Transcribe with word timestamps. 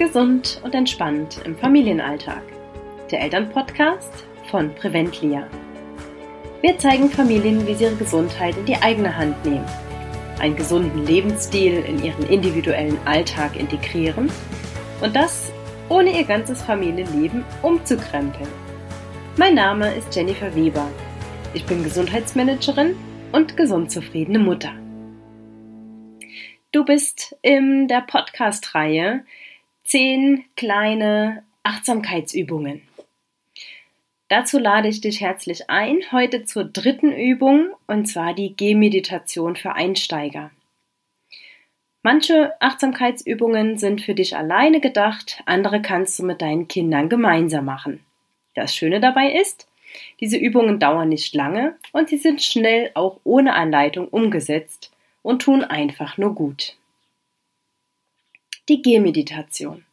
Gesund 0.00 0.62
und 0.64 0.74
entspannt 0.74 1.42
im 1.44 1.54
Familienalltag. 1.58 2.40
Der 3.10 3.20
Elternpodcast 3.20 4.24
von 4.50 4.74
Preventlia. 4.74 5.46
Wir 6.62 6.78
zeigen 6.78 7.10
Familien, 7.10 7.66
wie 7.66 7.74
sie 7.74 7.84
ihre 7.84 7.96
Gesundheit 7.96 8.56
in 8.56 8.64
die 8.64 8.76
eigene 8.76 9.14
Hand 9.14 9.44
nehmen, 9.44 9.66
einen 10.38 10.56
gesunden 10.56 11.04
Lebensstil 11.04 11.84
in 11.86 12.02
ihren 12.02 12.26
individuellen 12.30 12.96
Alltag 13.04 13.60
integrieren 13.60 14.32
und 15.02 15.14
das 15.14 15.52
ohne 15.90 16.18
ihr 16.18 16.24
ganzes 16.24 16.62
Familienleben 16.62 17.44
umzukrempeln. 17.60 18.48
Mein 19.36 19.54
Name 19.54 19.92
ist 19.92 20.16
Jennifer 20.16 20.54
Weber. 20.54 20.88
Ich 21.52 21.66
bin 21.66 21.84
Gesundheitsmanagerin 21.84 22.96
und 23.32 23.54
gesund 23.54 23.92
zufriedene 23.92 24.38
Mutter. 24.38 24.72
Du 26.72 26.86
bist 26.86 27.36
in 27.42 27.86
der 27.86 28.00
Podcast-Reihe 28.00 29.24
10 29.90 30.44
kleine 30.54 31.42
Achtsamkeitsübungen. 31.64 32.82
Dazu 34.28 34.60
lade 34.60 34.86
ich 34.86 35.00
dich 35.00 35.20
herzlich 35.20 35.68
ein, 35.68 35.98
heute 36.12 36.44
zur 36.44 36.62
dritten 36.62 37.10
Übung, 37.10 37.70
und 37.88 38.06
zwar 38.06 38.32
die 38.32 38.54
Gehmeditation 38.54 39.56
für 39.56 39.72
Einsteiger. 39.72 40.52
Manche 42.04 42.52
Achtsamkeitsübungen 42.60 43.78
sind 43.78 44.00
für 44.00 44.14
dich 44.14 44.36
alleine 44.36 44.80
gedacht, 44.80 45.42
andere 45.44 45.82
kannst 45.82 46.16
du 46.20 46.22
mit 46.22 46.40
deinen 46.40 46.68
Kindern 46.68 47.08
gemeinsam 47.08 47.64
machen. 47.64 47.98
Das 48.54 48.76
Schöne 48.76 49.00
dabei 49.00 49.32
ist, 49.32 49.66
diese 50.20 50.36
Übungen 50.36 50.78
dauern 50.78 51.08
nicht 51.08 51.34
lange 51.34 51.74
und 51.90 52.08
sie 52.08 52.18
sind 52.18 52.44
schnell 52.44 52.92
auch 52.94 53.18
ohne 53.24 53.54
Anleitung 53.54 54.06
umgesetzt 54.06 54.92
und 55.22 55.42
tun 55.42 55.64
einfach 55.64 56.16
nur 56.16 56.36
gut. 56.36 56.76
Die 58.70 58.82
Gehmeditation. 58.82 59.84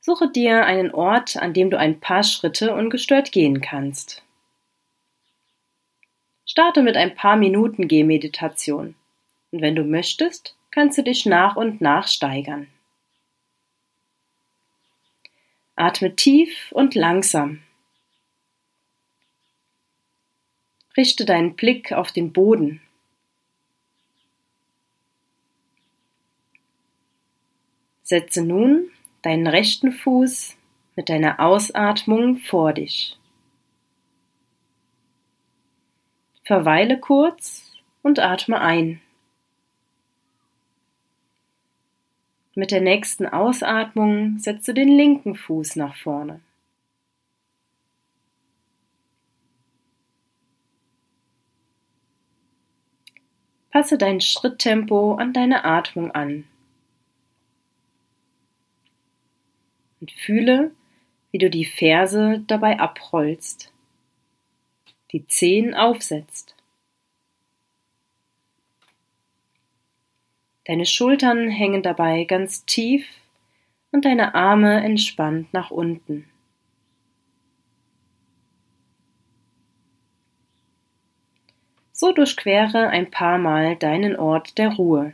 Suche 0.00 0.30
dir 0.30 0.64
einen 0.64 0.92
Ort, 0.92 1.36
an 1.36 1.52
dem 1.52 1.68
du 1.68 1.78
ein 1.78 2.00
paar 2.00 2.22
Schritte 2.22 2.74
ungestört 2.74 3.32
gehen 3.32 3.60
kannst. 3.60 4.22
Starte 6.46 6.82
mit 6.82 6.96
ein 6.96 7.14
paar 7.14 7.36
Minuten 7.36 7.86
Gehmeditation 7.86 8.94
und 9.50 9.60
wenn 9.60 9.76
du 9.76 9.84
möchtest, 9.84 10.56
kannst 10.70 10.96
du 10.96 11.02
dich 11.02 11.26
nach 11.26 11.56
und 11.56 11.82
nach 11.82 12.08
steigern. 12.08 12.68
Atme 15.76 16.16
tief 16.16 16.72
und 16.72 16.94
langsam. 16.94 17.62
Richte 20.96 21.26
deinen 21.26 21.56
Blick 21.56 21.92
auf 21.92 22.10
den 22.10 22.32
Boden. 22.32 22.80
Setze 28.04 28.44
nun 28.44 28.90
deinen 29.22 29.46
rechten 29.46 29.90
Fuß 29.90 30.56
mit 30.94 31.08
deiner 31.08 31.40
Ausatmung 31.40 32.36
vor 32.36 32.74
dich. 32.74 33.18
Verweile 36.44 37.00
kurz 37.00 37.72
und 38.02 38.18
atme 38.18 38.60
ein. 38.60 39.00
Mit 42.54 42.70
der 42.70 42.82
nächsten 42.82 43.26
Ausatmung 43.26 44.38
setze 44.38 44.74
den 44.74 44.88
linken 44.88 45.34
Fuß 45.34 45.76
nach 45.76 45.96
vorne. 45.96 46.40
Passe 53.70 53.96
dein 53.96 54.20
Schritttempo 54.20 55.14
an 55.14 55.32
deine 55.32 55.64
Atmung 55.64 56.10
an. 56.12 56.44
Und 60.00 60.12
fühle, 60.12 60.72
wie 61.30 61.38
du 61.38 61.50
die 61.50 61.64
Ferse 61.64 62.44
dabei 62.46 62.78
abrollst, 62.78 63.72
die 65.12 65.26
Zehen 65.26 65.74
aufsetzt. 65.74 66.54
Deine 70.66 70.86
Schultern 70.86 71.48
hängen 71.50 71.82
dabei 71.82 72.24
ganz 72.24 72.64
tief 72.64 73.06
und 73.92 74.04
deine 74.04 74.34
Arme 74.34 74.82
entspannt 74.82 75.52
nach 75.52 75.70
unten. 75.70 76.24
So 81.92 82.12
durchquere 82.12 82.88
ein 82.88 83.10
paar 83.10 83.38
Mal 83.38 83.76
deinen 83.76 84.16
Ort 84.16 84.58
der 84.58 84.74
Ruhe. 84.74 85.12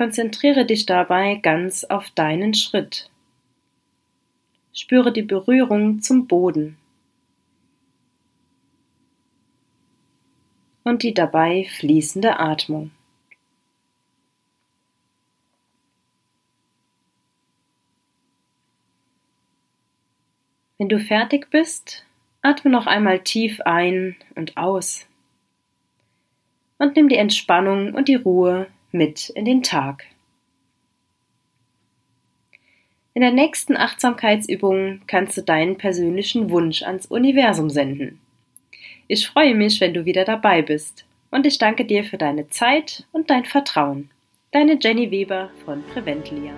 Konzentriere 0.00 0.64
dich 0.64 0.86
dabei 0.86 1.34
ganz 1.34 1.84
auf 1.84 2.08
deinen 2.08 2.54
Schritt. 2.54 3.10
Spüre 4.72 5.12
die 5.12 5.20
Berührung 5.20 6.00
zum 6.00 6.26
Boden 6.26 6.78
und 10.84 11.02
die 11.02 11.12
dabei 11.12 11.66
fließende 11.76 12.38
Atmung. 12.38 12.92
Wenn 20.78 20.88
du 20.88 20.98
fertig 20.98 21.50
bist, 21.50 22.06
atme 22.40 22.70
noch 22.70 22.86
einmal 22.86 23.18
tief 23.18 23.60
ein 23.66 24.16
und 24.34 24.56
aus 24.56 25.06
und 26.78 26.96
nimm 26.96 27.10
die 27.10 27.16
Entspannung 27.16 27.92
und 27.92 28.08
die 28.08 28.14
Ruhe 28.14 28.66
mit 28.92 29.30
in 29.30 29.44
den 29.44 29.62
Tag. 29.62 30.04
In 33.12 33.22
der 33.22 33.32
nächsten 33.32 33.76
Achtsamkeitsübung 33.76 35.02
kannst 35.06 35.36
du 35.36 35.42
deinen 35.42 35.76
persönlichen 35.76 36.50
Wunsch 36.50 36.82
ans 36.82 37.06
Universum 37.06 37.68
senden. 37.68 38.20
Ich 39.08 39.26
freue 39.26 39.54
mich, 39.54 39.80
wenn 39.80 39.94
du 39.94 40.04
wieder 40.04 40.24
dabei 40.24 40.62
bist 40.62 41.04
und 41.30 41.46
ich 41.46 41.58
danke 41.58 41.84
dir 41.84 42.04
für 42.04 42.18
deine 42.18 42.48
Zeit 42.48 43.06
und 43.12 43.30
dein 43.30 43.44
Vertrauen. 43.44 44.10
Deine 44.52 44.78
Jenny 44.80 45.10
Weber 45.10 45.50
von 45.64 45.82
Preventlia. 45.92 46.54